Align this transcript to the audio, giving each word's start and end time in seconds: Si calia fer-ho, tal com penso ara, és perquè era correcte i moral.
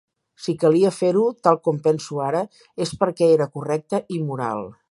Si 0.43 0.53
calia 0.61 0.91
fer-ho, 0.99 1.25
tal 1.47 1.59
com 1.67 1.77
penso 1.89 2.23
ara, 2.29 2.41
és 2.87 2.95
perquè 3.03 3.29
era 3.35 3.51
correcte 3.59 4.01
i 4.17 4.21
moral. 4.31 4.67